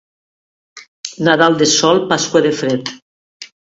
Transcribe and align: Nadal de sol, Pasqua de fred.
Nadal 1.29 1.53
de 1.61 1.69
sol, 1.77 2.05
Pasqua 2.09 2.41
de 2.49 2.57
fred. 2.61 2.83